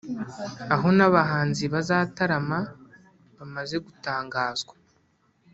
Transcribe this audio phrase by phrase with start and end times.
[0.73, 2.59] aho n’abahanzi bazatarama
[3.37, 4.73] bamaze gutangazwa